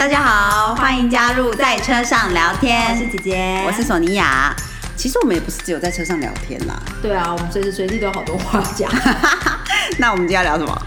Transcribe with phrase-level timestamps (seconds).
[0.00, 2.90] 大家好，欢迎加入在车上聊天。
[2.90, 4.50] 我是姐姐，我是索尼娅。
[4.96, 6.74] 其实我们也不是只有在车上聊天啦。
[7.02, 8.90] 对啊，我们随时随地都有好多话讲。
[10.00, 10.82] 那我们今天要聊什么？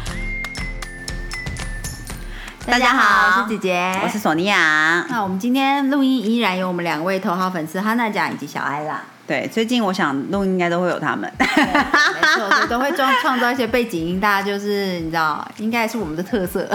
[2.65, 5.06] 大家好，我是姐姐，我是索尼娅。
[5.08, 9.04] 那我们今天录音依然有我们两位头号粉丝哈娜酱以及小艾啦。
[9.28, 16.68] 对，最近我想录音应该都会有他们，没错，都会创创造一些背景音，大家就是你知道，应该是我们的特色。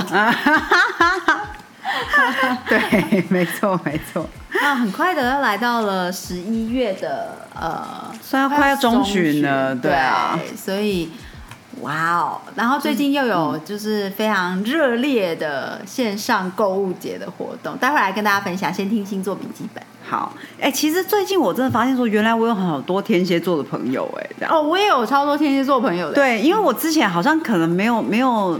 [2.69, 4.29] 对，没错，没错。
[4.61, 7.85] 那很快的要来到了十一月的呃，
[8.23, 11.11] 算要快要中旬了，对啊，所以。
[11.83, 12.41] 哇哦！
[12.57, 18.75] 然后最近又有就是非常热烈的线上购物节的活动，待会来跟大家分享。
[18.75, 19.81] 先听星座笔记本。
[20.03, 26.15] 好，哎，其实最近我真的发现说，原来我有好多天蝎座的朋友，哎，哦，我也有超多天蝎座朋友的。
[26.17, 28.59] 对，因为我之前好像可能没有没有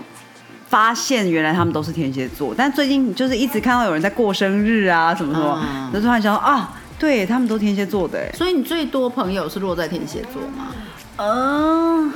[0.69, 8.33] 发现，原来他们都是天蝎座，但最近就是一直看到有人在过生日啊，什么什么，就突然想到啊，对他们都天蝎座的。
[8.35, 10.69] 所以你最多朋友是落在天蝎座吗？
[11.17, 12.13] 嗯。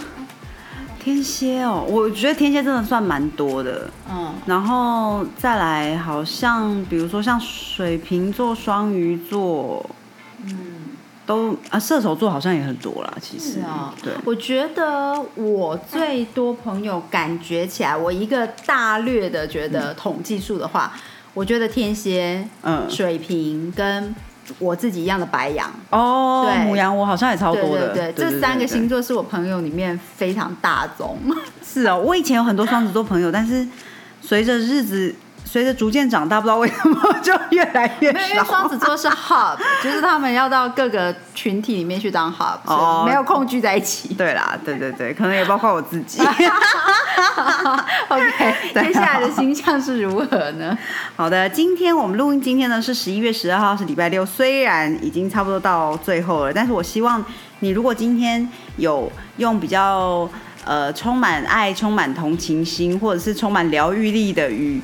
[1.05, 9.95] 天蝎哦，我觉得天蝎真的算蛮多的，嗯，然后再来好像比如说像水瓶座、双鱼座，嗯，
[11.25, 20.93] 都啊射手座好像也很多啦，其实啊，对，我觉得我最多朋友感觉起来，我一个大略的觉得统计数的话，
[21.35, 24.15] 我觉得天蝎、嗯，水瓶跟。
[24.59, 31.17] 我自己一样的白羊哦，对，母羊我好像也超多的，对，这三个星座是我朋友里面非常大众。
[31.65, 33.67] 是哦，我以前有很多双子座朋友，但是
[34.21, 35.15] 随着日子。
[35.45, 38.19] 随着逐渐长大，不知道为什么就越来越少。
[38.29, 44.15] 因为双子座是 hub， 就是他们要到各个群体里面去当 hub，哦，没有空聚在一起。
[44.15, 46.23] 对啦，对对对，可能也包括我自己。
[48.09, 50.77] OK， 接下来的形象是如何呢？
[51.17, 54.25] 好的，今天我们录音，今天呢是十一月十二号，是礼拜六。
[54.25, 57.23] 虽然已经差不多到最后了，但是我希望
[57.61, 60.29] 你如果今天有用比较
[60.65, 64.81] 呃充满爱、充满同情心，或者是充满疗愈力的语。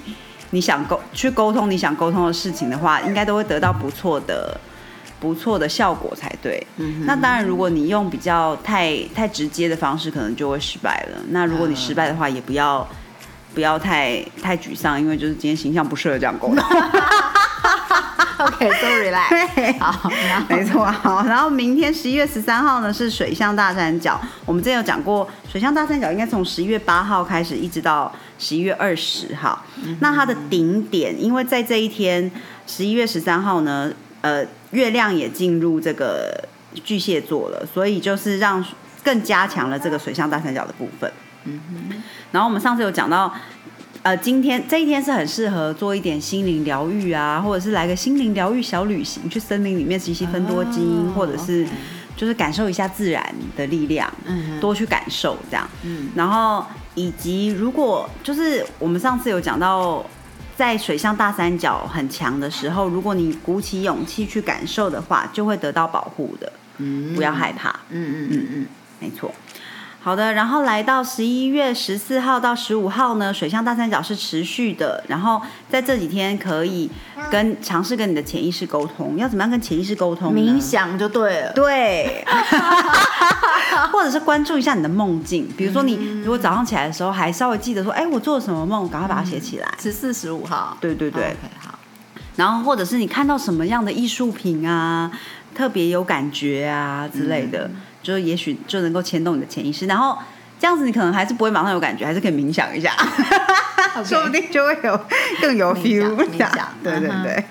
[0.51, 4.59] 你想沟去沟通你想沟通的事情的话，应该都会得到不错的
[5.21, 6.65] 不错的效果才对。
[6.77, 11.19] 嗯，那当然，如果你用比较太太直接的方式，可能就会失败了。
[11.31, 12.87] 那如果你失败的话，也不要
[13.55, 16.57] 不要太太沮丧，因为就是今天形象不适合这样沟通。
[18.47, 19.27] OK，sorry 啦。
[19.55, 20.11] 对，好，
[20.49, 21.25] 没错，好。
[21.25, 28.13] 然后明天十一月十三号呢是水象大三角，我们之前有讲过，水象大三角应该从十一月八号开始，一直到。
[28.41, 29.65] 十一月二十号，
[29.99, 32.31] 那它的顶点，因为在这一天，
[32.69, 33.91] 十一月十三号呢，
[34.21, 36.49] 呃，月亮也进入这个
[36.85, 38.65] 巨蟹座了，所以就是让
[39.03, 41.13] 更加强了这个水象大三角的部分。
[41.47, 42.03] 嗯哼。
[42.31, 43.35] 然后我们上次有讲到，
[44.03, 51.67] 呃，今天这一天是很适合做一点心灵疗愈啊，或者是来个心灵疗愈小旅行，去森林里面吸吸分多精，或者是
[52.17, 55.69] 就是感受一下自然的力量，嗯，多去感受这样。
[55.83, 56.65] 嗯，然后。
[56.95, 60.05] 以及，如果就是我们上次有讲到，
[60.57, 66.53] 在水象大三角很强的时候，如果你鼓起勇气去感受的话，就会得到保护的。
[66.79, 67.71] 嗯，不要害怕。
[67.91, 68.67] 嗯嗯嗯嗯，
[68.99, 69.33] 没错。
[70.01, 75.05] 好的，然后来到十一月十四号到十五号呢，水象大三角是持续的。
[75.09, 76.89] 然后在这几天可以
[77.31, 79.17] 跟尝试跟你的潜意识沟通。
[79.19, 80.33] 要怎么样跟潜意识沟通？
[80.33, 81.53] 冥想就对了。
[81.53, 82.25] 对，
[83.93, 85.47] 或者是关注一下你的梦境。
[85.57, 89.69] 比如说，你如果早上起来的时候还稍微记得说，哎，我做了什么梦，赶快把它写起来。
[89.79, 90.79] 十四、十五号。
[90.81, 91.37] 对对对。
[91.59, 91.79] 好。
[92.37, 95.11] 然后或者是你看到什么样的艺术品啊，
[95.55, 97.69] 特别有感觉啊之类的。
[98.09, 100.17] 就也许就能够牵动你的潜意识，然后
[100.59, 102.97] 这样子你可能还是不会马上有感觉，还是可以冥想一下，
[104.03, 104.99] 说不定就会有
[105.43, 106.17] 更有 feel。
[106.17, 107.45] 冥想，对对对。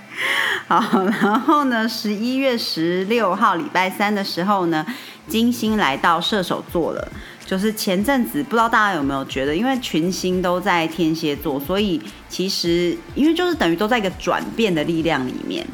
[0.67, 4.83] 好，然后呢，十一月十六号礼拜三的时候呢，
[5.27, 7.07] 金星来到射手座了。
[7.45, 15.65] 就是前阵子不知道大家有没有觉得，因为群星都在天蝎座，所以其实因为就是等于都在一个转变的力量里面。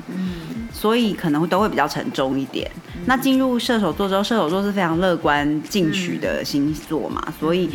[0.73, 2.69] 所以可能都会比较沉重一点。
[3.05, 7.69] 那进入射手座之后，射手座是非常乐观进取的星座嘛，所以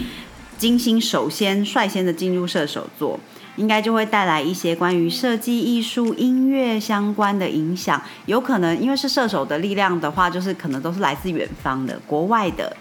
[0.58, 3.18] 金星首先率先的进入射手座，
[3.56, 8.02] 应该就会带来一些关于设计、艺术、音乐相关的影响。
[8.26, 12.76] 有可能因为是射手的力量的话，就是可能都是来自远方的、国外的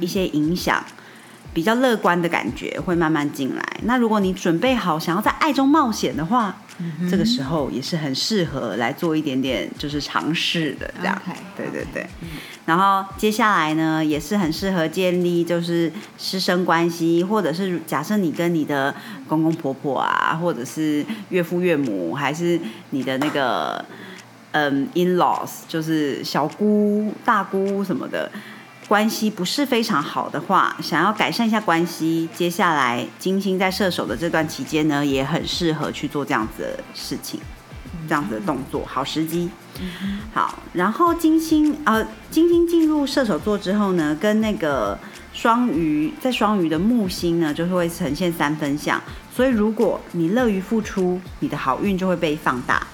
[0.00, 0.84] 一些影响。
[1.52, 3.62] 比较乐观的感觉会慢慢进来。
[3.84, 6.56] 那如果你准备好想要在爱中冒险的话，
[7.08, 11.22] 这个时候也是很适合来做一点点就是尝试的这样。
[11.56, 12.06] 对对对。
[12.66, 18.94] 然后接下来呢，也是很适合建立就是师生关系，或者是假设你跟你的
[19.28, 22.58] 公公婆婆啊，或者是岳父岳母，还是
[22.90, 23.84] 你的那个
[24.52, 28.30] 嗯 in laws，就是小姑大姑什么的。
[28.86, 37.40] 关系不是非常好的话，想要改善一下关系，接下来金星在射手的这段期间呢，也很适合去做这样子的事情，
[38.06, 39.48] 这样子的动作，好时机。
[40.32, 44.98] 好，然后金星呃，金星进入射手座之后呢，跟那个
[45.32, 49.00] 双鱼在双鱼的木星呢，就会呈现三分相，
[49.34, 52.86] 所以如果你乐于付出，你的好运就会被放大。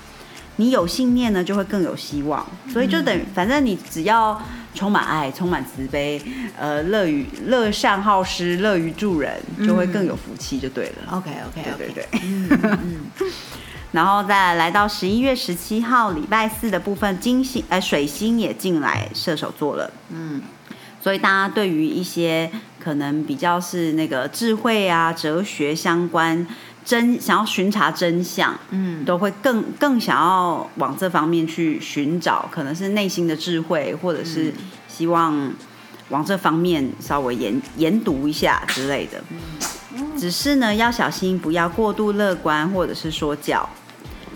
[0.57, 2.47] 你有信念呢，就会更有希望。
[2.71, 4.41] 所以就等于，反正你只要
[4.75, 6.21] 充满爱、充满慈悲，
[6.59, 11.13] 呃，乐于乐善好施、乐于助人，就会更有福气，就对了。
[11.17, 12.21] OK OK，对对对。
[12.23, 13.01] 嗯
[13.93, 19.91] 然后再来到十一月十七号礼拜四的部分，金星呃水星也进来射手座了。
[20.11, 20.41] 嗯。
[21.03, 26.47] 所以大家对于一些可能比较是那个智慧啊、哲学相关。
[26.85, 34.53] 真想要巡查真相，嗯，都会更更想要往这方面去寻找，可能是内心的智慧，或者是
[34.89, 35.53] 希望
[36.09, 39.23] 往这方面稍微研研读一下之类的。
[40.19, 43.69] 只是呢，要小心不要过度乐观，或者是说教。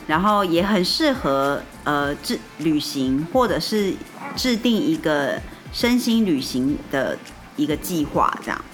[0.07, 3.95] 然后也很适合呃制旅行，或者是
[4.37, 5.41] 制定一个
[5.73, 7.17] 身心旅行的
[7.57, 8.65] 一个计划，这样。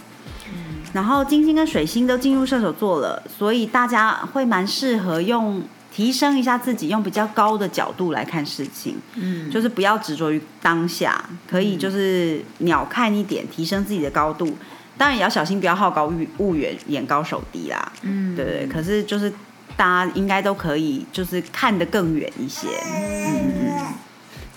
[0.93, 8.97] 然后金星跟水星都进入射手座了，所以大家会蛮适合用提升一下自己，用比较高的角度来看事情。
[9.15, 14.57] 嗯，就是不要执着于当下，可以就是鸟看一点，提升自己的高度。
[14.99, 17.93] 当然也要小心，不要好高骛远，眼高手低啦。
[18.03, 18.67] 嗯，对对。
[18.67, 19.33] 可是就是
[19.77, 22.69] 大家应该都可以，就是看得更远一些。
[22.85, 23.87] 嗯嗯。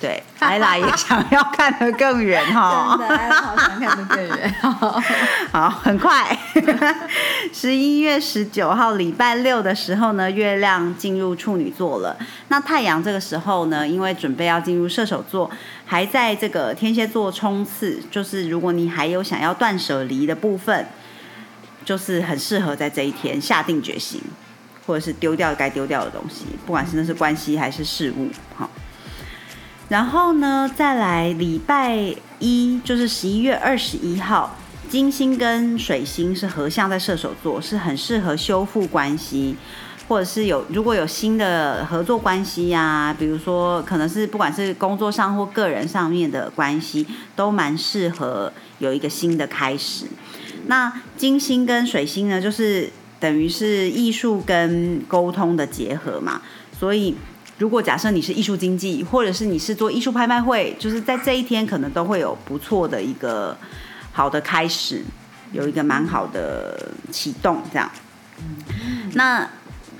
[0.03, 2.97] 对，艾拉也想要看得更远哈。
[2.99, 4.53] 真的，艾拉好想看得更远。
[5.49, 6.37] 好，很快，
[7.53, 12.17] 十一月十九号礼拜六的时候呢，月亮进入处女座了。
[12.49, 15.49] 那太阳这个时候呢，因为准备要进入射手座，
[15.85, 18.03] 还在这个天蝎座冲刺。
[18.11, 20.85] 就是如果你还有想要断舍离的部分，
[21.85, 24.21] 就是很适合在这一天下定决心，
[24.85, 28.27] 或者是丢掉该丢掉的东西，不管是那是关系还是事物，
[28.57, 28.69] 好。
[29.89, 34.57] 然后呢，再来礼拜一就是十一月二十一号，
[34.89, 39.55] 金星跟水星是合相在射手座，是很适合修复关系，
[40.07, 50.05] 或者是有如果有新的合作关系呀，比如说可能是不管是工作上或个人上面的关系，都蛮适合有一个新的开始。
[50.67, 52.89] 那金星跟水星呢，就是
[53.19, 56.41] 等于是艺术跟沟通的结合嘛，
[56.79, 57.15] 所以。
[57.63, 63.57] 如果假设你是艺术经济，或者是你是做艺术拍卖会，就是在这一天可能都会有不错的一个
[64.11, 65.01] 好的开始，
[65.53, 67.89] 有一个蛮好的启动这样。
[69.13, 69.49] 那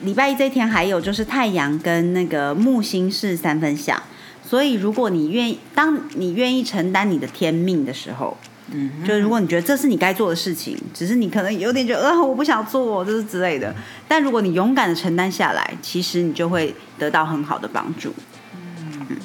[0.02, 3.98] 礼拜一这一天还有就是太阳跟那个木星是三分相，
[4.44, 8.38] 所以如果你愿意，当你愿意承担你的天命的时候。
[8.72, 13.74] 嗯，就如果你觉得这是你该做的事情，只是你可能有点觉得，呃，我不想做，就是之类的。
[14.08, 18.14] 但如果你勇敢的承担下来，其实你就会得到很好的帮助。
[18.56, 19.18] 嗯，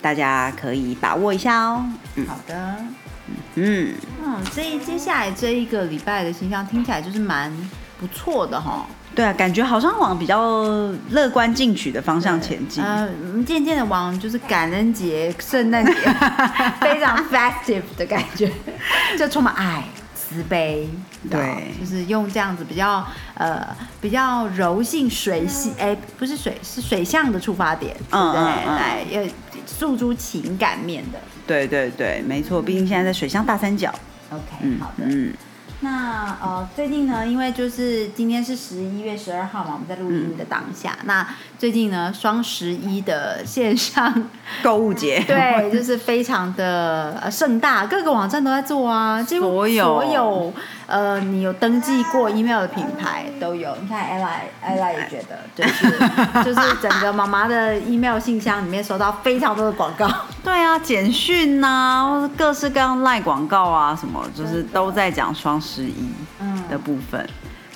[0.00, 1.84] 大家可以把握一下哦。
[2.14, 2.76] 嗯，好的。
[3.54, 3.94] 嗯
[4.24, 7.52] 嗯，这接下来这一个礼拜的形象听起来就是蛮
[7.98, 8.86] 不错的哈。
[9.14, 10.62] 对啊，感觉好像往比较
[11.10, 12.82] 乐观进取的方向前进。
[12.82, 13.08] 呃，
[13.46, 15.92] 渐渐的往就是感恩节、圣诞节
[16.80, 18.50] 非常 festive 的感觉，
[19.18, 19.84] 就充满爱、
[20.14, 20.88] 慈悲。
[21.30, 23.66] 对，就是用这样子比较呃
[24.00, 29.22] 比较柔性水系，哎，不是水，是水象的出发点，嗯对，来要
[29.66, 31.18] 诉诸情感面的。
[31.46, 33.92] 对对对，没错，毕竟现在在水象大三角。
[34.30, 35.04] OK，好的。
[35.04, 35.34] 嗯。
[35.82, 40.94] 那呃，最近呢，因为就是今天是十一月十二号嘛，我们在录音的当下。
[41.04, 41.26] 那
[41.58, 44.28] 最近呢，双十一的线上
[44.62, 49.68] 购物节， 对，就是非常的盛大，各个网站都在做啊，几乎所
[50.04, 50.52] 有。
[50.90, 55.88] 呃，你有登记过 email 的品牌都有，你看 Ella，Ella 也觉得，就是
[56.44, 60.10] 就是整个妈妈的 email 信箱里面收到非常多的广告。
[60.42, 66.10] 对啊，简讯呐，或者各式各样赖广告啊，什么就是都在讲双十一
[66.68, 67.24] 的部分。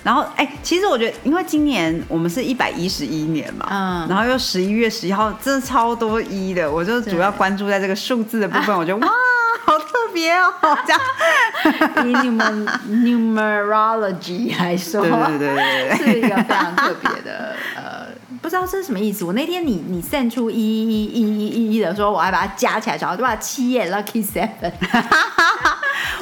[0.02, 9.12] 然后，哎，其实我觉得，因为今年我们是一百一十一年嘛，嗯，然后又十一月十一号，真的超多一的，我就主要关注在这个数字的部分，我觉得哇。
[9.66, 10.52] 好特别哦，
[10.86, 11.00] 这样。
[12.04, 18.06] 以你们 numerology 来说，对对对对对，是一个非常特别的呃，
[18.42, 19.24] 不知道这是什么意思。
[19.24, 24.72] 我那天你你散出一一一一一一的时候，我还把它加起来，然后就把七页 lucky seven。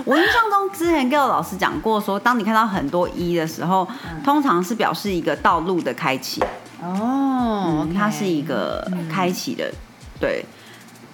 [0.05, 3.87] 我印象中之前 Gill 老师讲过，说当你看到很多一的时候，
[4.25, 6.43] 通常是表示一个道路的开启。
[6.83, 9.73] 哦，它是一个开启的，
[10.19, 10.45] 对。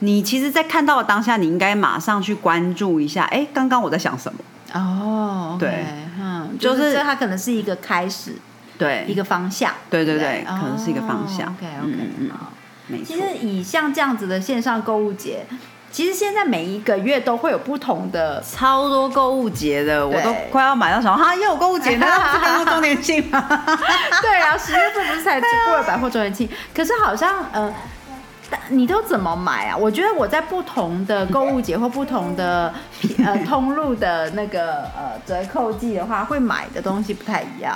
[0.01, 4.39] 你其实，在看到的当下，你应该马上去关注一下，哎，刚刚我在想什么？
[4.75, 5.85] 哦，对，
[6.21, 8.37] 嗯，就是它可能是一个开始，
[8.79, 11.49] 对，一个方向，对对对，可能是一个方向。
[11.59, 12.31] OK OK，嗯，
[12.87, 13.05] 没错。
[13.07, 15.47] 其实以像这样子的线上购物节。
[15.91, 23.43] 其实现在每一个月都会有不同的超多购物节的，我都快要买到什么哈，又有购物节，那是 刚刚周年庆吗？
[24.21, 26.47] 对啊，十月份不是才过了百货周年庆？
[26.75, 27.73] 可是好像呃，
[28.71, 29.77] 你都怎么买啊？
[29.77, 32.73] 我觉得我在不同的购物节或不同的
[33.25, 37.75] 呃通路的那个呃折扣季的话，会买的东西不太一样。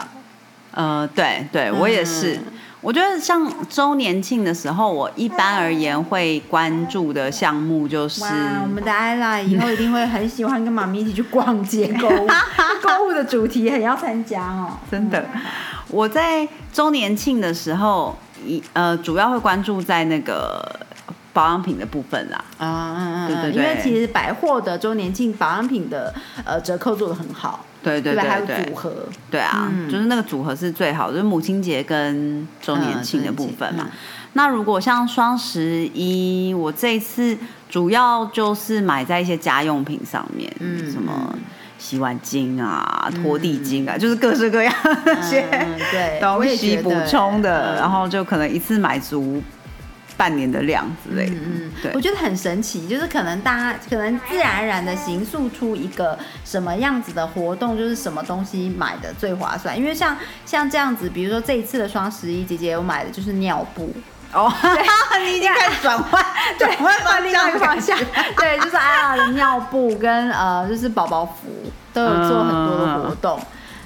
[0.73, 2.41] 呃，对对，我也是。
[2.81, 8.25] 我觉得像周年庆的时候，我一般而言会关注的项目就是，
[8.63, 12.27] 我们的艾拉以后一定会很喜欢跟妈咪一起去逛街购物，
[12.83, 14.79] 购物的主题很要参加哦。
[14.91, 15.25] 真的，
[15.89, 20.65] 我在周年庆的时候，一呃主要会关注在那个
[21.33, 22.45] 保养品的部分啦。
[22.59, 26.13] 啊嗯嗯，对对对，因为其实百货的周年庆保养品的
[26.45, 27.65] 呃折扣做的很好。
[27.83, 28.93] 对对对对，组合。
[29.29, 33.89] 对啊，就是那个组合是最好的，就是母亲节跟周年庆的部分嘛。
[34.35, 37.37] 那如果像双十一，我这次
[37.69, 41.35] 主要就是买在一些家用品上面，嗯，什么
[41.83, 44.73] 洗碗巾啊、拖地巾啊，就是各式各样
[45.05, 45.45] 那些
[46.23, 49.43] 东西补充的，然后就可能一次买足。
[50.15, 59.77] 半年的量之类的，嗯，对，我觉得很神奇，就是可能大家可能自然而然的形塑出一个什么样子的活动，就是什么东西买的最划算。
[59.77, 63.93] 因为像像这样子，比如说这一次的双十一，姐姐我买的就是尿布。
[64.33, 64.53] 哦，
[65.25, 66.25] 你已经开始转换，
[66.59, 67.99] 转换另外一个方向，
[68.37, 71.33] 对，就是哎呀的尿布跟呃就是宝宝服
[71.93, 73.41] 都有做很多的活动，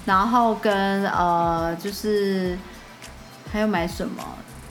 [0.04, 2.56] 然后跟呃就是
[3.52, 4.22] 还有买什么？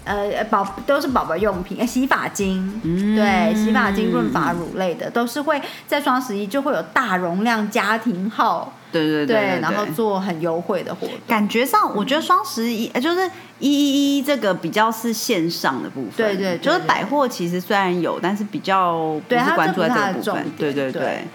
[0.05, 2.79] 呃，宝都是宝宝用品，洗发精，
[3.15, 11.15] 对，洗发精、润发乳类的，都是会在双十一就会有大容量家庭号，对对对，然后做很优惠的活动。
[11.27, 13.27] 感觉上，我觉得双十一就是
[13.57, 20.91] 一一一这个比较是线上的部分，对对，就是百货其实虽然有，但是比较不是关注在这个部分，对对。
[20.91, 21.27] 对。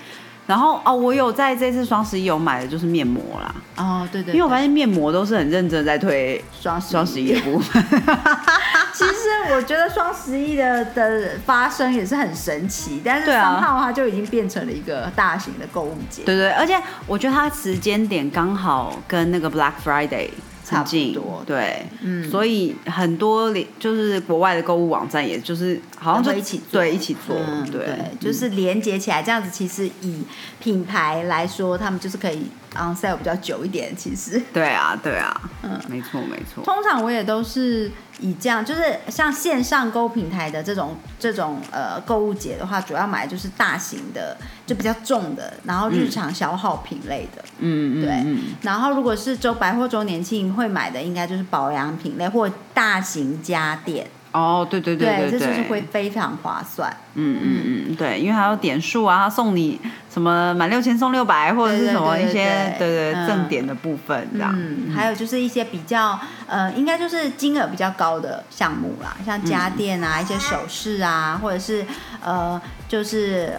[0.51, 3.55] 然后哦，我有在这次双十一有买的就是面膜啦。
[3.77, 7.81] 哦，对对，因为我发现面膜都是很认真在推双双十一的部分。
[8.93, 16.25] 其实我觉得双十一的的发生也是很神奇，但是三号它就已经变成了一个大型的购物节。
[16.25, 16.77] 对对，而且
[17.07, 20.31] 我觉得它时间点刚好跟那个 Black Friday。
[20.71, 27.37] 差不多对，嗯，所以很多就是国外的购物网站，也就是好像就一起对一起做，
[27.71, 29.51] 对，就是连接起来这样子。
[29.51, 30.23] 其实以
[30.61, 32.43] 品牌来说，他们就是可以
[32.75, 33.95] on sale 比较久一点。
[33.97, 36.63] 其实对啊，对啊，嗯，没错没错。
[36.65, 37.91] 通常我也都是。
[38.21, 44.37] 以这样就是像线上购物平台的这种这种呃购物节的话，主要买的就是大型的，
[44.67, 48.59] 就比较重的，然后日常消耗品类的，嗯嗯，对。
[48.63, 54.07] 然后如果是周百货周年庆会买的，应该就是保养品类或大型家电。
[54.33, 56.89] 哦，对对对对，这就是会非常划算。
[57.15, 64.55] 嗯嗯嗯，对，因为还有点数啊，他送你什么满六千送六百，或者是什么一些对对赠点的部分这样。
[64.57, 71.85] 嗯，还有就是一些比较呃，应该就是金额比较高的项目啦，像家电啊，一些首饰啊，或者是
[72.23, 73.53] 呃，就是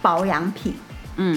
[0.00, 0.74] 保养品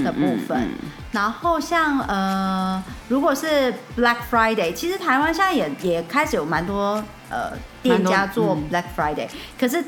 [0.03, 0.69] 的部分。
[1.11, 7.03] 然后像呃，如果是 Black Friday，其实台湾现在也也开始有蛮多。
[7.29, 7.51] 呃，
[7.82, 9.27] 店家做 Black Friday，
[9.60, 9.84] 可是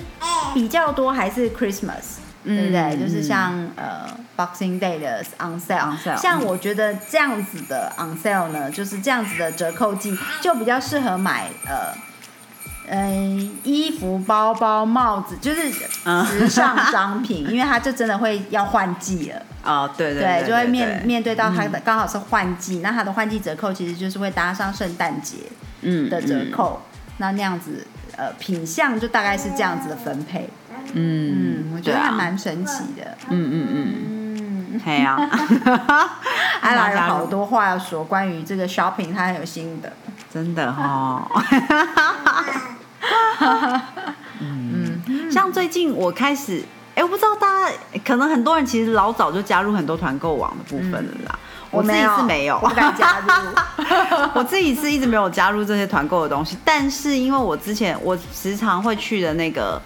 [0.54, 2.98] 比较多还是 Christmas，对不对？
[2.98, 11.94] 就是像呃 Boxing Day 的 on sale，像我觉得这样子的 on sale 呢，就是这样子的折扣季，就比较适合买呃
[12.90, 19.42] 嗯衣服、包包、帽子，就是时尚商品，因为它就真的会要换季了。
[19.66, 25.36] 哦，对对对，就会面面对到它的刚好是换季，那它的换季折扣其实就是会搭上圣诞节
[25.82, 26.82] 嗯的折扣。
[27.18, 30.50] 那那样子，呃，品相就大概是这样子的分配。
[30.94, 33.18] 嗯，我觉得还蛮神奇的。
[33.30, 33.76] 嗯嗯嗯
[34.74, 35.18] 嗯，对啊，
[36.62, 39.92] 艾 拉有好多话要说，关于这个 shopping，他很有心得。
[40.34, 41.28] 真的哈。
[44.40, 46.64] 嗯，像最近我开始，
[46.96, 51.40] 哎，我不知道大家可能很多人其实老早就加入很多团购网的部分了啦。
[51.78, 53.28] 我自己是没有，我不敢加入。
[54.36, 59.82] 我自己是一直没有加入这些团购的东西，但是因为我之前我时常会去的那个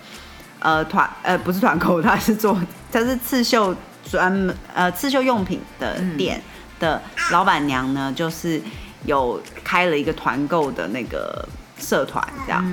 [0.60, 2.57] 呃团呃不是团购，它是做
[2.91, 3.75] 它是刺绣
[4.10, 6.41] 专门呃刺绣用品的店
[6.79, 8.62] 的老板娘呢，就是
[9.05, 11.48] 有开了一个团购的那个。
[11.81, 12.63] 社团这样，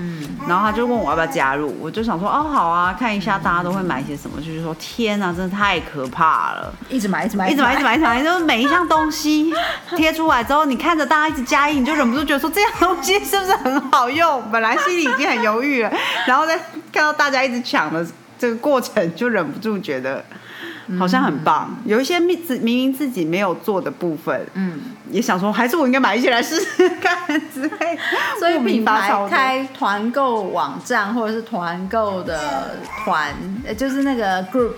[0.47, 9.53] 然后他就问我要不要加入，我就想说哦好啊，看一下大家都会买些什么，就是说天哪，真的太可怕了，一直买一直买一直买一直买一直买，就是每一项东西
[9.97, 14.43] 贴出来之后，你看着大家一直加印，你就忍不住觉得说这样东西是不是很好用？
[14.53, 15.93] 本来心里已经很犹豫了，
[16.27, 16.57] 然后再
[16.93, 18.07] 看到大家一直抢的
[18.39, 20.25] 这个过程，就忍不住觉得。
[20.99, 27.15] 好像很棒，有一些明自明明自己没有做的部分，嗯，也想说还是我应该买一些来试试看
[27.53, 27.99] 之类。
[28.49, 33.35] 所以品牌开团购网站或者是团购的团，
[33.77, 34.73] 就是那个 group，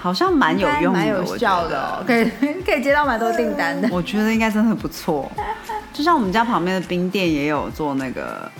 [0.00, 2.24] 好像蛮有用、蛮有效的，可以
[2.64, 3.88] 可以接到蛮多订单的。
[3.92, 5.30] 我觉得应该真的不错，
[5.92, 8.50] 就像我们家旁边的冰店也有做那个。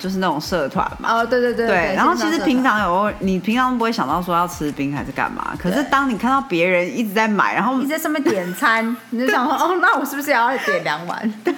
[0.00, 1.94] 就是那种社团嘛，哦，对对对，对。
[1.94, 11.32] 然后其实平常有，你平常不会想到说要吃冰还是干嘛，可是当你看到别人一直在买，然后你在上面点餐，你就想说，哦，那我是不是也要点两碗？
[11.44, 11.52] 对，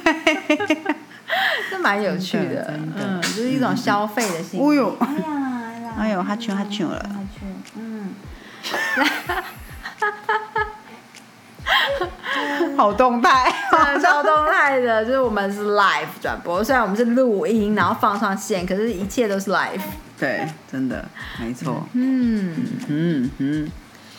[1.71, 4.61] 这蛮有趣的，嗯，就是一种消费的心。
[4.61, 8.15] 哎呦，哎呀，哎呦，哈穷哈穷了，哈穷，嗯。
[12.77, 13.53] 好动态，
[14.03, 19.81] 超动态的，就是我们是 live 转播，虽然我们是录音，然后放上线，可是一切都是 live。
[20.19, 21.05] 对，真的，
[21.41, 21.87] 没错。
[21.93, 22.57] 嗯
[22.89, 23.71] 嗯嗯。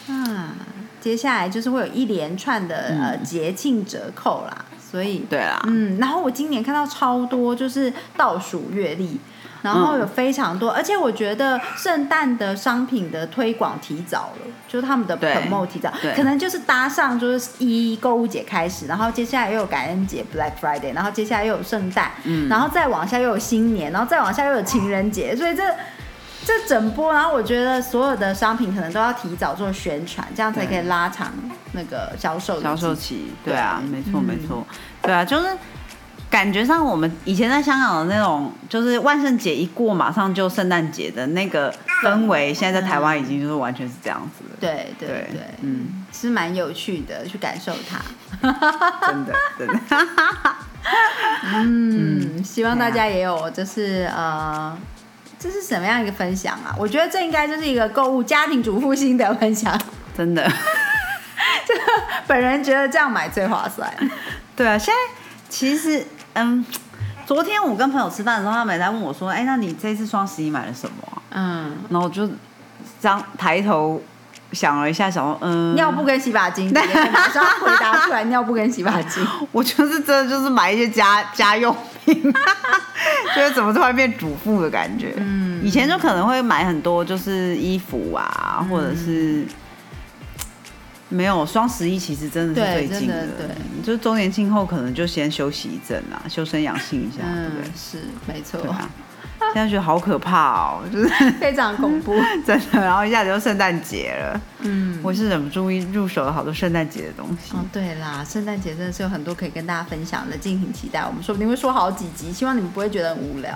[0.07, 0.53] 啊，
[1.01, 9.19] 接下来就是会有一连串的呃节庆折扣啦，所以对啦，嗯，然后我今年看到超多就是倒数月历。
[9.63, 22.11] 然后有非常多，而且我觉得圣诞的商品的推广提早了，就是他们的 promo 提早，可能就是搭上就是一购物节开始，然后接下来又有感恩节 Black Friday，然后接下来又有圣诞，
[22.49, 25.63] 然后再往下又有新年，然后再往下又有情人节，所以这
[26.45, 31.31] 这整波，然后我觉得所有的商品可能都要提早做宣传，这样才可以拉长
[31.73, 33.33] 那个销售销售期。
[33.43, 34.65] 对啊，没错没错，
[35.01, 35.47] 对啊，就是。
[36.29, 41.71] 感觉上，我们以前在香港的那种，就是万圣节一过，马上就圣诞节的那个
[42.03, 44.57] 氛围，现在在台湾已经就是完全是这样子了。
[44.59, 48.01] 对对对，嗯，是蛮有趣的，去感受它。
[49.07, 49.79] 真的真的。
[51.53, 54.75] 嗯，希望大家也有，就是呃，
[55.43, 56.73] 这是什么样一个分享啊？
[56.79, 59.77] 我觉得这应该就是一个购物家庭主妇心得分享。
[60.17, 60.41] 真的，
[61.67, 61.73] 这
[62.25, 63.91] 本人觉得这样买最划算。
[64.55, 65.13] 对啊，现在
[65.49, 66.05] 其实。
[66.35, 66.65] 嗯，
[67.27, 70.95] 昨天我跟朋友吃饭的时候，他们在问我说：“哎，那你这次双十一买了什么？”
[71.29, 72.25] 嗯，然后我就
[72.99, 74.01] 这样抬头
[74.51, 76.71] 想了一下，想说：“嗯，尿布跟洗发精。
[76.73, 82.33] ”马上回答出来：“尿布跟洗发精。”我就是真的就是买一些家家用品，
[83.35, 85.13] 就是怎么突然变主妇的感觉。
[85.17, 89.45] 嗯，以前就可能会买很多，就是衣服啊，或者是。
[91.09, 93.47] 没有双十一，其实真的是最近的，对，
[93.85, 97.71] 就是周年庆后可能就先休息一阵啊，修身养性一下，对不对？
[97.75, 98.75] 是，没错。
[99.53, 101.07] 现在觉得好可怕哦，就是
[101.39, 102.13] 非常恐怖，
[102.45, 102.81] 真的。
[102.81, 107.55] 然后一下子就圣诞节了，嗯，我是忍不住入手了好多圣诞节的东西。
[107.55, 111.01] 哦，对啦，圣诞节真的是有很多可以跟大家分享的，敬请期待。
[111.05, 113.53] 我们说不定会说好几集，希望你们不会觉得很无聊。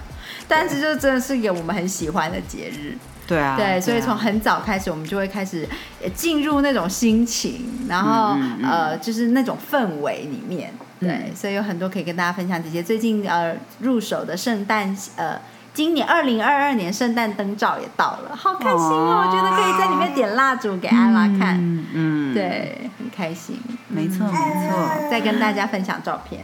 [0.48, 2.98] 但是就真的是一个我们很喜欢的节日。
[3.28, 5.68] 对啊，对，所以从很早开始，我们就会开始
[6.16, 10.74] 进入那种心情，然后呃，就是那种氛围里面。
[10.98, 12.64] 对，所以有很多可以跟大家分享。
[12.64, 15.38] 姐姐最近呃入手的圣诞呃，
[15.78, 19.28] 今年二零二二年圣诞灯罩也到了，好开心哦！
[19.28, 21.56] 我觉得可以在里面点蜡烛给艾拉看，
[21.94, 23.62] 嗯，对，很开心。
[23.88, 26.44] 没错没错，再跟大家分享照片。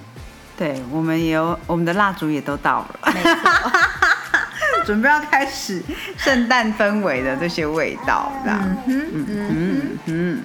[0.55, 3.11] 对，我们也有我们的蜡烛也都到了。
[3.11, 3.71] 没错。
[4.85, 5.81] 准备要开始
[6.15, 10.43] 圣诞氛围的这些味道，这样，嗯嗯嗯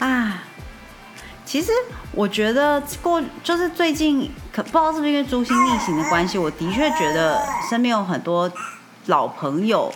[0.00, 0.42] 啊，
[1.44, 1.70] 其实
[2.10, 4.28] 我觉得过就是最近
[4.62, 8.50] 可不知道是不是因为珠心逆行的关系，我的确觉得身边有很多
[9.06, 9.90] 老朋友，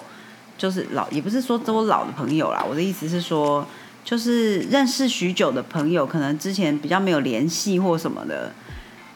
[0.57, 3.67] 就是老也不是说都老的朋友啦，我的意思是说，
[4.03, 8.53] 就是认识许久的朋友，可能之前比较没有联系或什么的，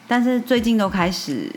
[0.07, 1.51] 但是最近都开始。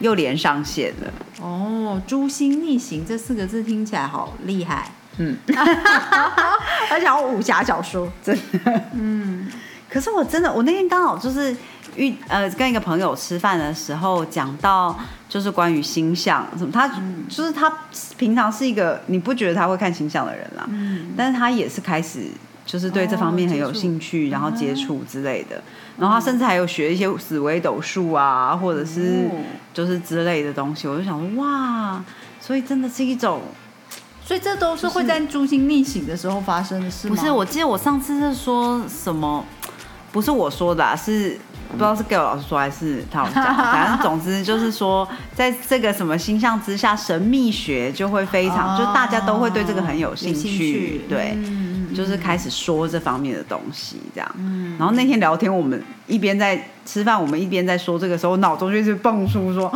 [0.00, 2.02] 又连上线了哦！
[2.08, 5.36] 诛心逆行这四个字听起来好厉害，嗯，
[6.90, 9.48] 而且好武侠小说， 真的，嗯。
[9.88, 11.56] 可是我真的，我那天刚好就是
[11.96, 16.88] 遇呃跟一个朋友吃饭的时候，讲到就是关于星象什么，他
[17.28, 17.70] 就是他
[18.16, 22.26] 平常是一个你不觉得他会看星象的人啦，嗯，但是他也是开始
[22.64, 25.62] 就是对这方面很有兴趣，然后接触之类的，
[25.98, 29.28] 然后他甚至还有学一些紫微斗数啊，或者是
[29.74, 32.02] 就是之类的东西，我就想说哇，
[32.40, 33.42] 所以真的是一种，
[34.24, 37.14] 所以这都是会在珠星逆行的时候发生的事吗？
[37.14, 39.44] 不是，我记得我上次是说什么，
[40.10, 41.38] 不是我说的，是。
[41.72, 51.36] 不知道是 Gail 老师说还是他讲，反正总之就是说，在这个什么星象之下，神秘学就会非常，就大家都会对这个很有兴趣，对，
[51.94, 54.30] 就是开始说这方面的东西，这样。
[54.36, 59.72] 嗯然后那天聊天，我们一边在吃饭，我们一边在说这个时候，脑中就是蹦出说，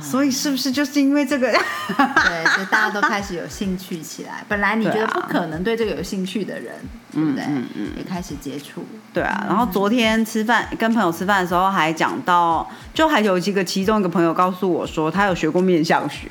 [0.00, 1.50] 所以是不是就是因为这个？
[1.50, 4.44] 对，所以大家都开始有兴趣起来。
[4.48, 6.74] 本来你觉得不可能对这个有兴趣的人，
[7.12, 7.44] 对不对？
[7.46, 8.84] 嗯嗯，也开始接触。
[9.12, 16.28] 对啊，然后昨天吃饭跟朋友吃饭的时候还讲到，就还有几个其中一个朋友告诉我说，他有学过面相学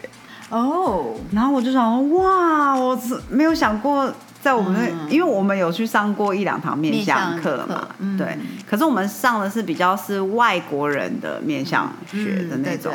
[0.49, 2.97] 哦，然后我就想，哇，我
[3.29, 8.37] 没有想过在我们，因为我们有去上过一两堂面相课嘛，对，
[8.69, 12.93] 可是我们上的是比较是外国人的面相学的那种，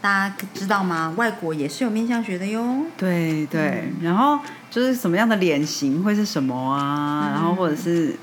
[0.00, 1.12] 大家知道吗？
[1.16, 4.38] 外国也是有面相学的哟，对对，然后
[4.70, 8.14] 就是什么样的脸型会是什么啊，然后或者是。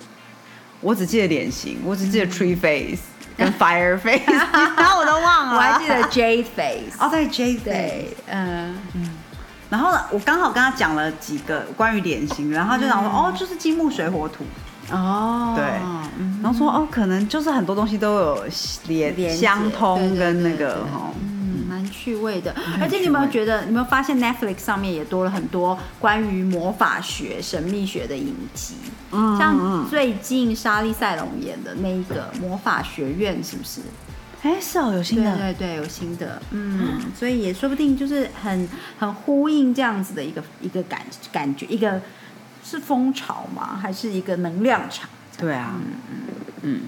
[0.82, 3.02] 我只记得脸型，我只记得 tree face
[3.36, 5.56] 跟 fire face，然 后 我都忘了。
[5.58, 6.96] 我还记得 jade face。
[6.98, 8.74] 哦，对 jade face，嗯。
[8.94, 9.10] 嗯。
[9.70, 14.44] 然后呢，我刚好跟他讲了几个关于脸型，然后他就讲说，哦，就是金木水火土。
[14.92, 15.54] 哦。
[15.56, 15.64] 对。
[16.42, 18.46] 然后说，哦，可能就是很多东西都有
[18.88, 21.12] 连相通跟那个哈。
[21.92, 28.76] 趣味的，而且你有没有觉得，有没有发现 Netflix 上面也多了很多关于魔法学、神秘学的影集？
[29.12, 33.82] 嗯，像最近莎莉赛隆演的那一个魔法学院，是不是？
[34.42, 42.02] 哎，是哦，有新的，对对，有新的，嗯，所以也说不定就是很很呼应这样子的一个一个感感觉，一个
[42.64, 43.78] 是风潮吗？
[43.82, 45.10] 还是一个能量场？
[45.38, 46.18] 对啊，嗯嗯
[46.62, 46.82] 嗯，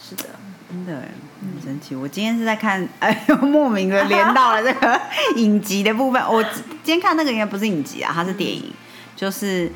[0.00, 0.24] 是的。
[0.70, 1.94] 真的很神奇。
[1.94, 4.98] 我今天是在看， 哎呦，莫名的 连到了这个
[5.36, 6.22] 影集的部分。
[6.22, 8.72] 我今天看那个应该不是影集啊，它是电影，
[9.14, 9.70] 就是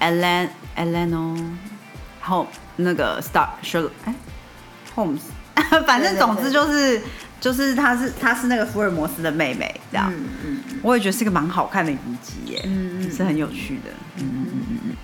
[0.00, 1.18] Ellen 然
[2.22, 2.46] 后
[2.76, 4.14] 那个 Star Show 哎
[4.94, 5.20] Holmes，
[5.86, 7.00] 反正总之就是
[7.40, 10.12] 就是她是她是那个福尔摩斯的妹妹这样。
[10.44, 13.90] 嗯我也觉得是个蛮好看的影集耶，嗯嗯，是很有趣的。
[14.16, 14.96] 嗯嗯嗯嗯嗯。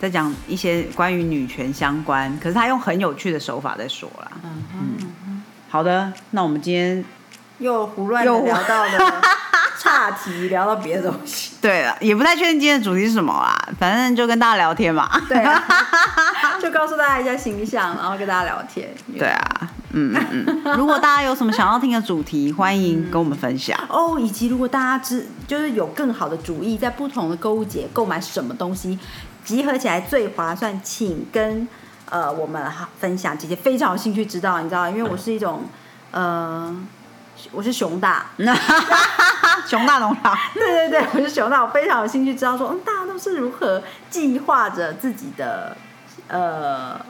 [0.00, 4.32] 在讲一些关于女权相关，可是他用很有趣的手法在说啦。
[4.42, 7.04] 嗯嗯，好的，那我们今天
[7.58, 9.22] 又胡乱又聊到了
[9.78, 11.52] 岔题，聊到别的东西。
[11.62, 15.08] 对了，也不太确定今天的主题是什么啦，反正就跟大家聊天嘛。
[15.28, 15.40] 对，
[16.60, 18.88] 就告诉大家一下形象，然后跟大家聊天。
[19.16, 20.76] 对啊，嗯嗯。
[20.76, 24.18] 如果大家有什么想要听的主题，欢迎跟我们分享 哦。
[24.18, 28.98] 以及如果大家知就是有更好的主意，在不同的购物节购买什么东西。
[29.44, 31.66] 集合起来最划算，请跟
[32.08, 32.64] 呃我们
[33.00, 33.36] 分享。
[33.36, 35.64] 姐姐非常有兴趣知道，你知道，因为我是一种
[36.12, 36.72] 呃，
[37.50, 38.26] 我是熊大，
[39.66, 45.76] 熊大农场， 对对对，我是熊大，我非常有兴趣知道说，嗯，大家都是如何计划着自己的
[46.28, 47.00] 呃，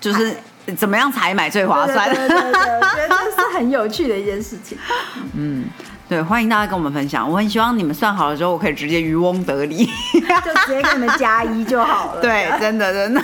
[0.00, 0.36] 就是
[0.76, 2.08] 怎么样才买最划算？
[2.14, 4.78] 对对对，我觉得这是很有趣的一件事情。
[5.36, 5.64] 嗯。
[6.06, 7.28] 对，欢迎大家跟我们分享。
[7.28, 12.20] 我很希望你们算好了之后，我可以直接渔翁得利， 就直接给你们加一就好了。
[12.22, 13.22] 对，真的真的。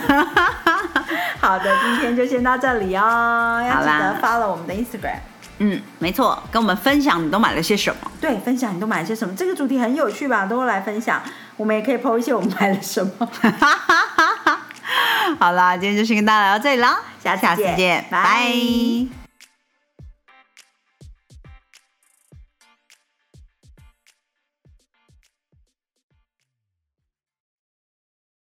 [1.39, 3.63] 好的，今天就先到这里哦。
[3.63, 5.19] 要记得发了我们的 Instagram。
[5.59, 8.11] 嗯，没错，跟我们分享你都买了些什么？
[8.19, 9.35] 对，分享你都买了些什么？
[9.35, 10.47] 这个主题很有趣吧？
[10.47, 11.21] 都来分享。
[11.57, 13.29] 我们也可以一些我们买了什么。
[15.39, 19.20] 好啦，今天就先跟大家聊到这里啦，下次见，拜。